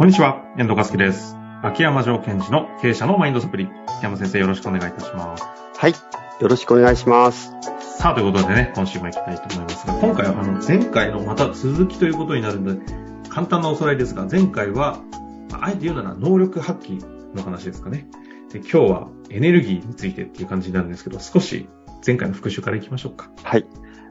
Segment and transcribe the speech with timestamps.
[0.00, 1.36] こんにちは、遠藤和樹です。
[1.62, 3.68] 秋山城賢治の経営者のマインドサプリ。
[3.98, 5.44] 秋山先生よろしくお願いいたします。
[5.76, 5.94] はい。
[6.40, 7.52] よろしくお願いします。
[7.98, 12.94] さあ、ということでね、今週も行きたいと思いますが、今回はあの前回のまた続きということになるので、
[13.28, 15.02] 簡単なおさらいですが、前回は、
[15.50, 18.08] まああえて言うなら能力発揮の話ですかね。
[18.50, 21.68] で今日はエネルギーについてっていう感じになるんですけど、少し
[22.06, 23.30] 前回の復習からいきましょうか。
[23.42, 23.66] はい。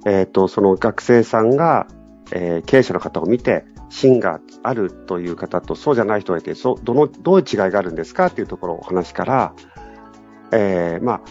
[0.06, 1.88] えっ、と、その学生さんが、
[2.32, 9.54] えー経営者の方を見て、芯があるという方とそうじゃない人がいて、そうどの、どういう違いがあるんですかっていうところをお話から、
[10.52, 11.22] えーまあ、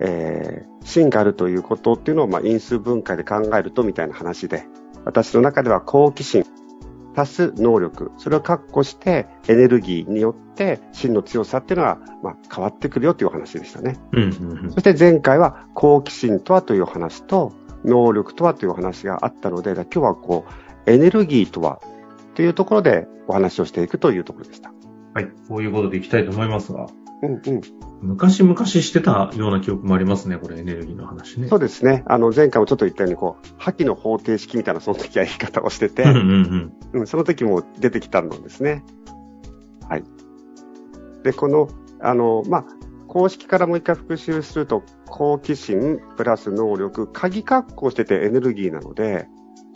[0.00, 4.66] えー芯があるということっていうのを、まあ、因数分解で考えるとみたいな話で、
[5.04, 6.44] 私の中では好奇心、
[7.16, 13.98] 足す能力、それを確保してエネルギーによって芯の強さっていうのは、まあ、変わってくるよというお話でしたね。
[14.12, 14.80] うん、うん、うんそ。
[14.80, 17.52] して前回は好奇心とはというお話と、
[17.84, 20.46] 能力とはというお話があったので、今日はこ
[20.86, 21.80] う、エネルギーとは
[22.34, 24.72] というところでお話をしていくというところでした。
[25.14, 25.28] はい。
[25.48, 26.86] こういうことでいきたいと思いますが、
[27.22, 27.60] うんうん。
[28.02, 31.48] 昔々してたような記憶もありますね、これエネルギーの話ね。
[31.48, 32.02] そうですね。
[32.06, 36.16] あの、前回もちょっと言ったように、こう、破棄の方程式みたいなその時は言い方をしてて、うん、うん、
[36.92, 37.00] うん。
[37.00, 38.84] うん、その時も出てきたのですね。
[39.88, 40.04] はい。
[41.22, 41.68] で、この、
[42.00, 42.64] あの、まあ、
[43.14, 49.28] 公式からもう一回復習すると、好奇心プラス能力、鍵括弧しててエネルギーなので、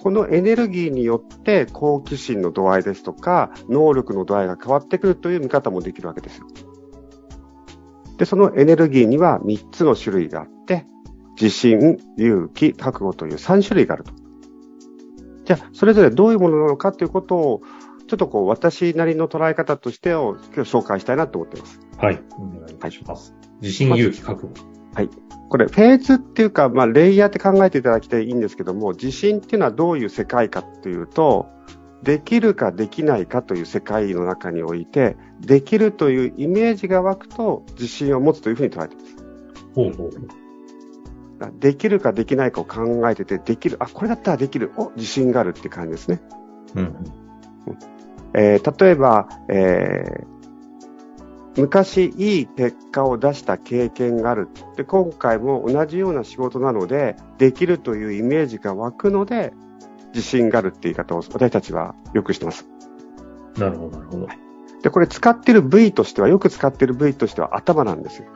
[0.02, 6.42] このエネルギーによって好奇心の度合いですとか、能力の度合いが変わってくるという見方もできるわけです。
[8.16, 10.86] で、そのエネルギーには3つの種類があって、
[11.40, 14.12] 自信、勇気、覚悟という3種類があると。
[15.44, 17.62] じゃあ、それぞれどういうものなのかということを、
[18.08, 21.78] ちょっとこう、私なりの捉え方としてを今日紹介したいなと思っています。
[21.98, 22.20] はい。
[22.38, 23.34] お願いいたします。
[23.60, 24.78] 自信、勇気、覚悟。
[25.48, 31.46] これ、フェーズっていうか、まあ、レイヤーって考えていただきたいいいんですけども、自信っていうのはどういう世界かというと、
[32.02, 39.16] できるかできないかという世界の中において、できるというイメージが湧くと、自信を持つというふうに捉えています。
[39.74, 40.10] ほうほう。
[41.58, 46.20] できるかできないかを考えてて、できる、あ、これだったらできる、お、自信があるって感じですね。
[46.74, 46.94] うん。
[48.34, 50.38] えー例えば、えー
[51.58, 54.48] 昔いい結果を出した経験がある。
[54.76, 59.52] で、今回も同じような仕事なので、できるというイメージが湧くので、
[60.14, 62.68] 自信があるって言い方を私たちはよくしてます。
[63.56, 64.28] なるほど、なるほど。
[64.82, 68.28] で、これ使ってる部位としては、よく使ってる部位としては頭なんですよ。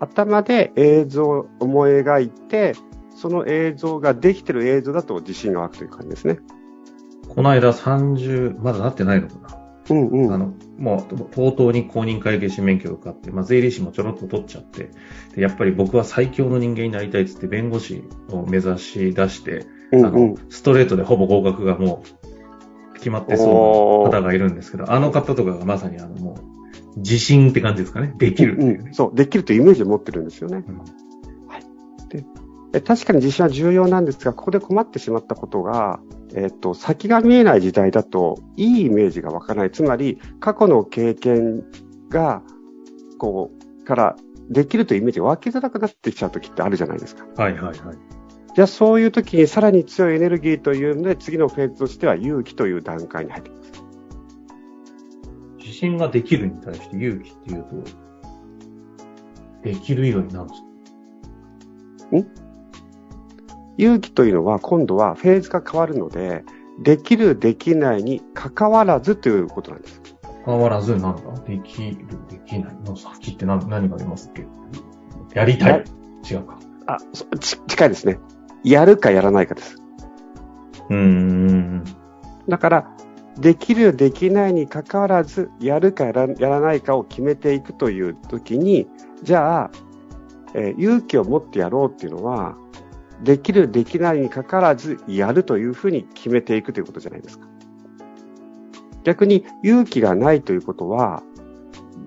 [0.00, 2.72] 頭で映像を思い描いて、
[3.14, 6.38] その映像ができてる映像だと自信が湧くという感じですね。
[7.28, 9.58] この間30、まだなってないのかな、
[9.90, 10.32] うんうん。
[10.32, 14.90] あの、もう、とうとうに公認会計士免許を受かって、まあ、税理士もちょろっと取っちゃって、
[15.34, 22.02] でやっぱり僕は最強の人間になりたいっつって弁護士を目指し出して、あうんうんの、ストレートでほぼ合格がも
[22.94, 26.38] う決まってそうな方がいるんですけど、あの方とかがまさにあの、も
[26.96, 28.14] う、自信って感じですかね。
[28.16, 28.84] できるっていうね。
[28.86, 30.64] うんそう、できるというイメージを持ってるんですよね。
[30.66, 30.80] うん
[32.76, 36.00] え確かに自信は重要なんですが、ここで困ってしまったことが、
[36.36, 39.70] えっ、と、先が見えない時代だと、いいイメージが湧かない。
[39.70, 41.64] つまり、過去の経験
[42.10, 42.42] が、
[43.18, 44.16] こう、から、
[44.50, 47.26] できるというイメージが湧きづらくなってきちゃう時ってあるじゃないですか。
[47.36, 47.76] はいはいはい。
[48.54, 53.72] じゃあ、そういう時にさらに強いエネルギーというので、次のフェーズとしては勇気という段階に入ってきます。
[55.58, 57.76] 自信ができるに対して勇気っていうと、
[59.62, 60.60] できる以外になるんです
[62.36, 62.45] か？
[63.78, 66.44] 勇気というのは、今度はフェーズが変わるので、
[66.82, 70.00] できる、できないに関わらずということなんです。
[70.44, 71.40] 変わらず、なんだ？
[71.46, 72.74] できる、できない？
[72.84, 74.46] の先って何何がありますっけ？
[75.34, 75.84] やりたい？
[76.30, 76.58] 違うか。
[76.86, 78.18] あ、そち近いですね。
[78.62, 79.76] やるかやらないかです。
[80.88, 81.84] うーん。
[82.48, 82.96] だから、
[83.38, 88.86] できる、できないに関わらず、やるかやらやらないかを決めていくという時に、
[89.22, 89.70] じゃあ、
[90.54, 92.56] えー勇気を持ってやろうっていうのは、
[93.22, 97.46] できる、できないに関わらず、やるというふうに決めていくということじゃないですか。
[99.04, 101.22] 逆に、勇気がないということは、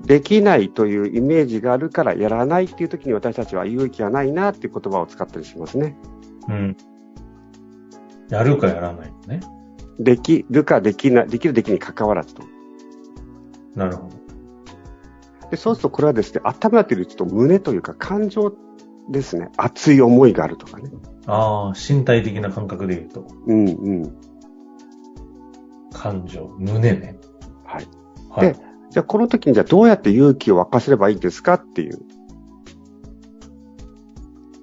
[0.05, 5.97] できないというイメージがあるからやらないっていう時に私たちは勇気がないなっていう言葉を使ったりしますね。
[6.47, 6.77] うん。
[8.29, 9.39] やるかやらないのね。
[9.99, 12.43] できるかできない、できるできに関わらずと。
[13.75, 14.19] なるほど。
[15.51, 18.51] でそうするとこれはですね、頭というよりちょっと胸というか感情
[19.09, 19.49] ですね。
[19.57, 20.89] 熱い思いがあるとかね。
[21.25, 23.71] ああ、身体的な感覚で言うと、うんう
[24.07, 24.17] ん。
[25.91, 27.19] 感情、胸ね。
[27.65, 27.87] はい。
[28.29, 28.55] はい。
[28.89, 31.99] じゃあこの時にじゃあどうやって勇気を沸かせればいいんですかっていう。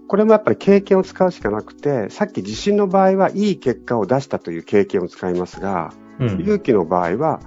[0.08, 6.40] これもやっぱり経験を使うしかなくて、さっき地震の場合はいい結果を出したという経験を使いますが、うん。
[6.40, 7.40] 勇気の場合は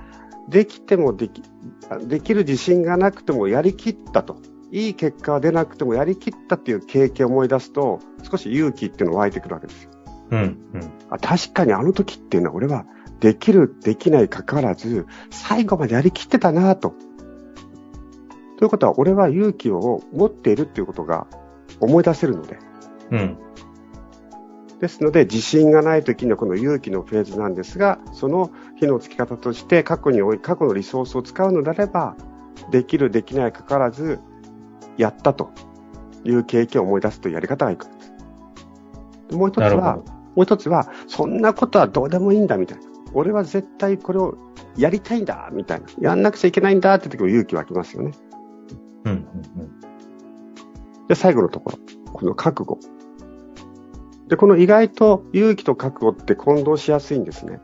[0.50, 1.42] できてもでき、
[2.06, 4.38] できる自信がなくてもやりきったと。
[4.72, 8.00] いい結果は出なくてもやりきったっていう経験を思い出すと、
[8.30, 9.92] 少し勇気っていうのが湧いてくるわけですよ。
[10.32, 10.40] うん。
[10.40, 10.92] うん。
[11.10, 12.86] あ確かにあの時っていうのは俺は
[13.20, 16.94] できる、できないかかわらず、最後までやりきってたなと。
[18.58, 21.28] ということは、俺は勇気を持っているっていうことが
[21.80, 22.60] 思い出せるので。
[23.12, 23.38] うん。
[24.80, 32.16] ですので、自信がない時のこの勇気のフェーズなんですが、その火のつき方として過去に過去のリソースを使うのであれば、
[32.72, 34.20] できる、できないかかわらず、
[35.00, 35.50] やったと
[36.24, 38.14] いう経験を思い出すというやり方がいくんです。
[39.30, 39.98] でもう一つは。
[40.36, 42.84] もう一つは、そんなことはどうでもいいんだみたいな。
[43.14, 44.38] 俺は絶対これを
[44.78, 45.88] やりたいんだみたいな。
[46.00, 48.12] やんなくちゃいけないんだって時も勇気湧きますよね。
[49.06, 49.12] うん。
[49.12, 49.28] うん。
[51.08, 51.78] で、最後のところ。
[52.14, 52.78] この覚悟。
[54.28, 57.60] で、この意外と勇気と覚悟って混同しやすいんですね。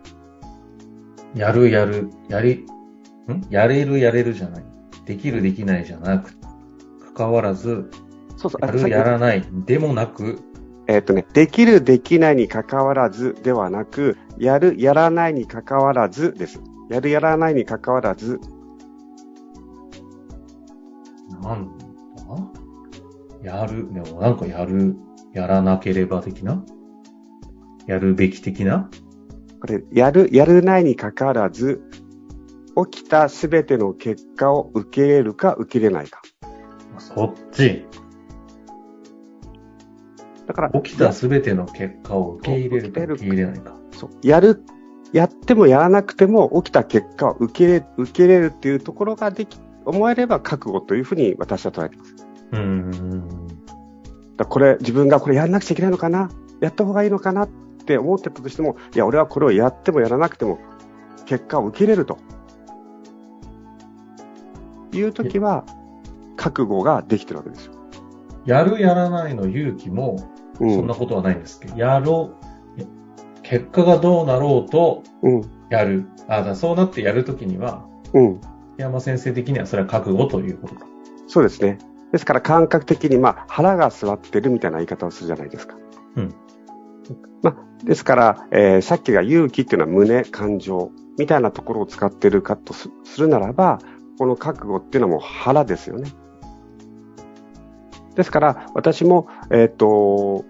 [1.35, 1.39] うん。
[1.39, 2.65] やる、やる、やり、
[3.27, 3.41] ん？
[3.49, 4.63] やれる、やれるじゃない。
[5.05, 6.31] できる、できないじゃなく、
[7.15, 7.89] 関わらず、
[8.37, 8.65] そうそう。
[8.65, 10.39] やる、やらない、でもなく、
[10.87, 16.61] えっ、とね、できる、できないに関わらずではなく、やる、やらないに関わらずです。
[16.89, 18.39] やる、やらないに関わらず、
[21.41, 21.77] なん
[23.43, 23.51] だ？
[23.59, 24.95] やる、でもなんかやる、
[25.33, 26.63] やらなければ的な？
[27.87, 28.89] やるべき的な？
[29.59, 31.81] これ、やる、やるないに関わらず、
[32.91, 36.21] 起きたすべての結果を受け入れるか受け入れないか。
[37.15, 37.85] そっち。
[40.45, 43.75] だから、起きたすべての結果を受け入れるか受け入れないか。
[43.91, 44.63] そうやる、
[45.13, 52.15] やってもやらなくても起きた結果を受け入れ、受け入れるっていうところができ、思えれば覚悟というふうに私は捉えてます。
[52.51, 53.47] うーん。
[54.35, 56.29] だこれ、自分がこれやらなくちゃいけないのかな？
[56.59, 57.49] やった方がいいのかなっ
[57.85, 60.59] て思ってたとしても、いや、俺はこれをやってもやらなくても、
[61.25, 62.17] 結果を受け入れると。
[64.91, 65.65] いうときは、
[66.35, 67.73] 覚悟ができてるわけですよ。
[68.45, 70.17] やるやらないの勇気も、
[70.59, 70.75] うん。
[70.75, 72.45] そんなことはないんですけど、やろう、
[73.41, 75.41] 結果がどうなろうと、うん。
[75.69, 76.05] やる。
[76.27, 78.41] あ、だからそうなってやるときには、うん。
[78.77, 80.85] 山先生的にはそれは覚悟ということか。
[81.27, 81.79] そうですね。
[82.11, 85.75] ですから感覚的に、まあ、腹が座ってるみたいな言い方をするじゃないですか。
[86.15, 86.35] うん。
[87.41, 93.79] まあ、ですから、えーさっきが勇気っていうのは胸、感情みたいなところを使ってるかとすするならば、
[94.17, 96.09] この覚悟っていうのはもう腹ですよね。
[98.15, 100.45] ですから、私も、えっ、と、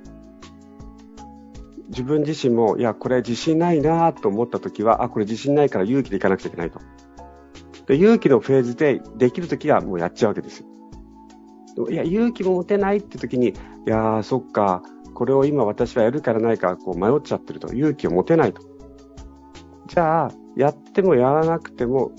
[1.90, 6.80] 自分自身も、いや、これ自信ないなと思ったときは、あ、これ自信ないから勇気でいかなくちゃいけないと。
[7.88, 10.66] で勇気のフェーズでできるときはもうやっちゃうわけです
[11.78, 11.90] よ。
[11.90, 13.54] いや、勇気も持てないって時に、い
[13.86, 14.82] やー、そっか、
[15.14, 18.62] これを今私はやるからないか、こう迷っちゃってると、勇気を持てないと。
[19.88, 22.12] じゃあ、やってもやらなくても、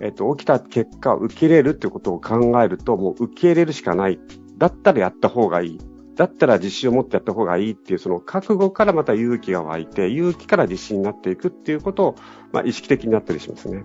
[0.00, 4.18] えっと、起きた結果を受け入れるってことを考えると、もう受け入れるしかない。
[4.62, 5.80] だったらやった方がいい。
[6.14, 12.14] だったら自信を持ってやった方がいいっていう、その覚悟からまた勇気が湧いて、勇気から自信になっていくっていうことを、
[12.52, 13.82] まあ、意識的になったりしますね。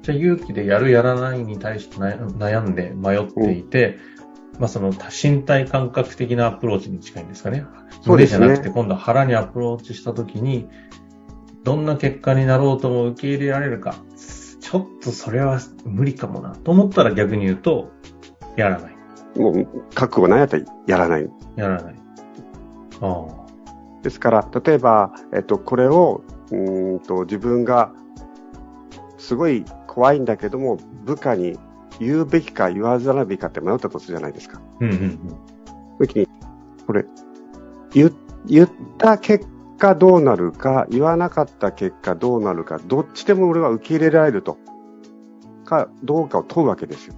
[0.00, 3.98] じゃあ勇気でやるやらないに対して悩悩んで迷っていて、
[4.58, 7.66] まあその身体感覚的なアプローチに近いんですかね。
[8.00, 10.70] そうですね胸じゃなくて今度は腹にアプローチしたときに、
[11.64, 13.96] どんな結果になろうとも受け入れられるか。
[14.16, 16.56] ちょっとそれは無理かもな。
[16.56, 17.90] と思ったら逆に言うと、
[18.56, 18.93] やらない。
[19.36, 21.30] もう、覚悟ないやったらやらない。
[21.56, 21.94] やらない。
[23.00, 23.44] ああ。
[24.02, 27.92] ですから、例えば、えっと、これを、うーんと、自分が、
[29.18, 31.58] すごい怖いんだけども、部下に
[31.98, 34.60] 言うべきか言わざるべきかって迷ったとするじゃないですか。
[34.80, 35.18] うんうんうん。
[35.98, 36.28] 時に、
[36.86, 37.06] これ、
[37.92, 38.12] 言、
[38.46, 39.46] 言った結
[39.78, 44.58] 果どうなるか、言わなかった結果どうなるか、どっちでも俺は受け入れられると、
[45.64, 47.14] か、どうかを問うわけですよ。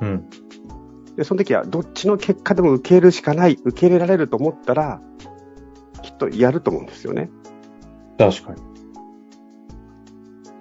[0.00, 0.28] うん。
[1.16, 5.00] で、その時は、どっちの結果でも受け入れるしかない、受け入れられると思ったら、
[6.02, 7.30] きっとやると思うんですよね。
[8.18, 8.62] 確かに。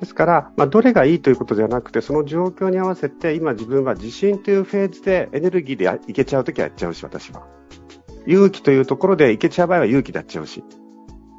[0.01, 7.43] ですから、まあ、どれがいいということではなくて、その状況に合わせて、今自分は自信というフェーズでエネルギーでやいけちゃうときはやっちゃうし、私は。
[8.25, 10.63] 勇気というところでいけちゃう場合は勇気でやっちゃうし。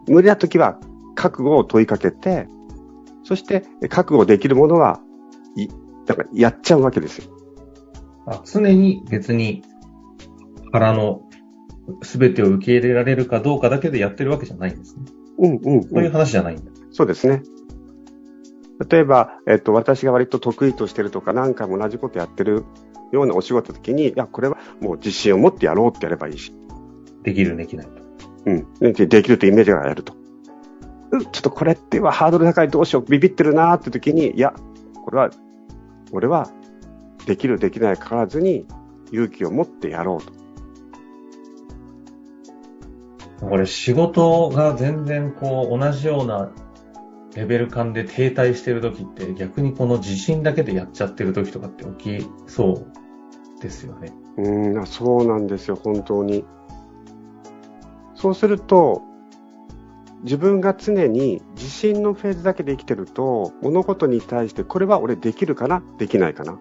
[0.09, 0.79] 無理なときは
[1.15, 2.47] 覚悟を問いかけて、
[3.25, 5.01] そして覚悟できるものは、
[5.57, 5.69] い、
[6.07, 7.42] だからやっちゃうわけですよ。
[8.27, 9.63] あ常に別に
[10.73, 11.23] 腹の
[12.03, 15.03] 全てを受け入れられるかどうかだけでやってるわけじゃないんですね。
[15.39, 16.71] うんうん、そういう話じゃないんだ。
[16.93, 17.43] そうですね。
[18.89, 22.65] 例えば、えっと、私が割と得意としてるとか、何回も同じことやってる
[23.13, 26.53] ようなお仕事の時に、いや、これはもう自信を持ってやろうってやればいいし。
[27.23, 27.93] できる、できないと。
[28.47, 28.93] うん。
[28.93, 30.15] でできるというイメージがやると。
[30.15, 30.23] うん
[31.21, 34.55] ちょっとこれってはハードル高いどうしよう、ビビってるなーって時に、いや、
[34.95, 35.31] ここれは、
[36.11, 36.51] 俺は
[37.27, 38.67] できるできないかかわらずに
[39.13, 40.33] 勇気を持ってやろうと。
[43.41, 46.51] これ仕事が全然こう同じような
[47.35, 54.13] レベル感で停滞してる時って逆にこの自信だけでやっちゃってる時とかって起きそうですよね。
[54.37, 56.45] うん、そうなんですよ、本当に。
[58.15, 59.03] そうすると、
[60.23, 66.59] 自分が常に自信のフェーズだけで生きてると、物事に対してこれは俺できるかなできないかな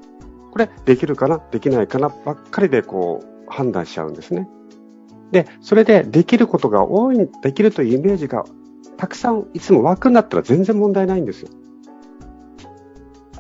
[0.52, 1.42] これできるかな？
[1.52, 4.50] できないかなばっかりでこう判断しちゃうんですね。
[5.32, 8.44] で、それでできることが多い、できるというイメージが
[8.98, 11.50] たくさんいつも湧くんだったら全然問題ないんですよ。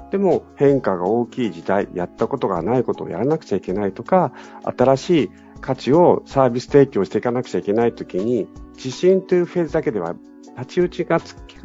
[0.10, 10.16] でも変化が大きい時代、やったことがないことをやらなくちゃいけないとか、新しい価値をサービス提供していかなくちゃいけないときに、自信というフェーズだけでは
[10.58, 11.56] 立ち打ちがつき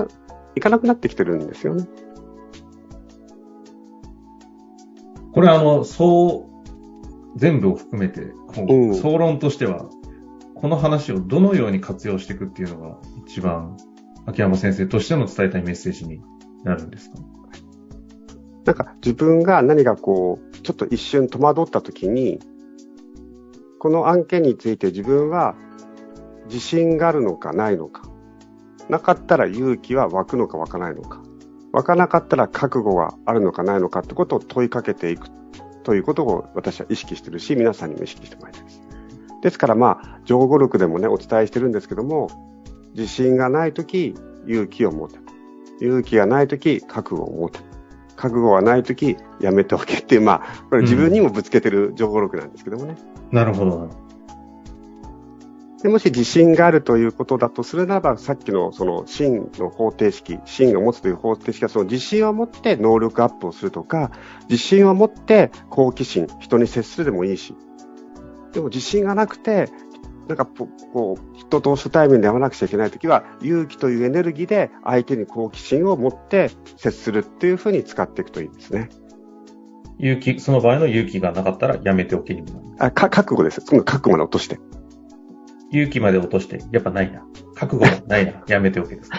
[0.54, 1.86] いかなくなってきてるんですよね。
[5.36, 6.48] これあの、そ
[7.34, 8.32] う、全部を含めて、
[9.02, 9.90] 総論としては、
[10.54, 13.76] この話をどのように活用していくっていうのが一番
[14.24, 16.22] 秋山先生としての伝えたいメッセージに
[16.64, 17.18] なるんですか？
[18.64, 22.40] なんか自分が何かこう、ちょっと一瞬戸惑った時に、
[23.78, 25.54] この案件について自分は
[26.46, 28.08] 自信があるのかないのか。
[28.88, 31.22] なかったら勇気は湧くのか湧かないのか。
[31.76, 35.28] 湧かなかったら覚悟があるのかないのかってことを問いかけていく
[35.85, 38.80] ということを私は意識してるし、皆さんにも意識してもらいたいです。
[39.42, 42.30] ですからまあ、情語力でもね、お伝えしてるんですけども、
[42.95, 44.14] 自信がないとき、
[44.47, 45.18] 勇気を持て。
[45.83, 47.59] 勇気がないとき、覚悟を持て。
[48.16, 52.97] 覚悟がないとき、やめておけっていう、まあ、これ自分にもぶつけてる情報録なんですけどもね。
[53.30, 54.05] なるほど。
[55.83, 64.11] でもし自信があるということだとするならば、さっきのその真の方程式、真が持つという方程式はその自信を持って能力アップをするとか、
[64.49, 67.54] 自信を持って好奇心、人に接するでもいいし、
[68.52, 69.68] でも自信がなくて、
[70.28, 78.88] なんかこう、人と初対面で会わなくちゃいけないときは、勇気というエネルギーで相手に好奇心を持って接するっていうふうに使っていくといいですね。
[79.99, 82.66] 勇気、その場合の勇気がなかったらやめておけにもなる。
[82.78, 83.61] あ、か、覚悟です。
[83.61, 84.59] その覚悟まで落として。
[85.76, 87.23] 勇気まで落として、やっぱないな。
[87.54, 88.42] 覚悟ないな。
[88.49, 89.11] やめておけです。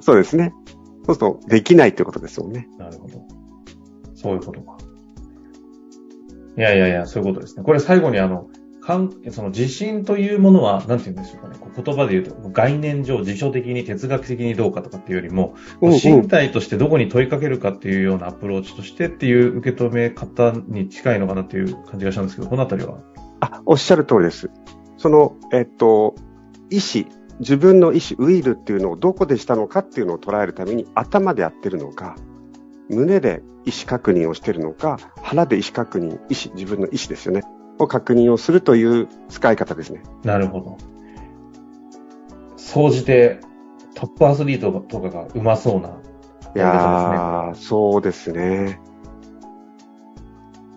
[0.00, 0.54] そうですね。
[1.04, 2.68] そうすると、できないってことですよね。
[2.78, 3.22] なるほど。
[4.14, 4.78] そういうことか。
[6.56, 7.62] いやいやいや、そういうことですね。
[7.62, 8.48] これ最後にあの、
[8.80, 11.56] かんその自信というものは、なんて言うんでしょうかね。
[11.76, 22.98] 言葉で言うと、概念上、辞書的に哲学的にどうかとかっていうよりも、うんうん、身体としてどこに問いかけるかっていうようなアプローチとしてっていう受け止め方に近いのかなっていう感じがしたんですけど、このあたりは？
[23.40, 24.50] あ、おっしゃる通りです。
[24.98, 26.14] その、えっと、
[26.70, 27.04] 意思、
[27.40, 32.16] 自分の意思、ウィルっていうのをどこでしたのかっていうのを捉えるために頭でやってるのか、
[32.90, 37.42] 胸で意思確認をしているのか、腹で意思確認、意思、自分の意思ですよね。
[37.78, 40.02] を確認をするという使い方ですね。
[40.24, 40.76] なるほど。
[42.56, 43.40] 総じて
[43.94, 45.94] トップアスリートとかがうまそうな、ね、
[46.56, 48.80] いやー、そうですね。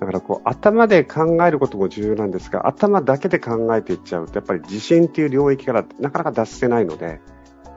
[0.01, 7.11] だからこう頭で考えることも重要なんですが、頭だけで考えていっちゃうと、やっぱり自信っていう領域からなかなか脱せないので、や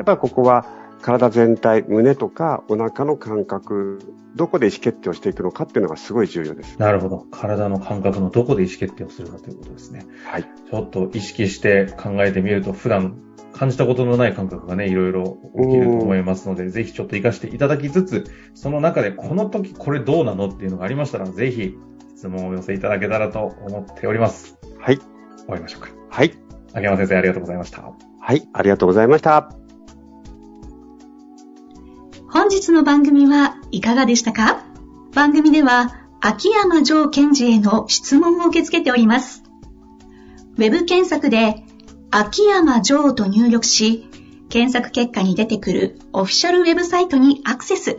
[0.02, 0.64] っぱりここは
[1.02, 3.98] 体全体、胸とかお腹の感覚、
[4.36, 6.78] どこで意思決定をしていくのかっていうのがすごい重要です。
[6.78, 7.26] なるほど。
[7.30, 10.06] 体の感覚のどこで意思決定をするかということですね。
[10.24, 10.44] はい。
[10.44, 13.18] ちょっと意識して考えてみると、普段
[13.52, 21.76] 感じたことのない感覚がね、いろいろ起きると思いますので、ぜひちょっと活かしていただきつつ、その中でこの時これどうなのっていうのがありましたら、ぜひ
[22.24, 24.56] 質問をお寄せいただけたらと思っております。
[24.78, 24.96] はい。
[24.96, 25.06] 終
[25.48, 25.90] わりましょうか。
[26.08, 26.32] はい。
[26.72, 27.92] 秋山先生ありがとうございました。
[28.18, 29.52] はい、ありがとうございました。
[32.30, 34.64] 本日の番組はいかがでしたか？
[35.12, 39.42] 番組では、秋山城賢治への質問を受け付けております。
[40.56, 41.62] ウェブ検索で、
[42.10, 44.08] 秋山城と入力し、
[44.48, 47.98] 検索結果に出てくるオフィシャルウェブサイトにアクセス。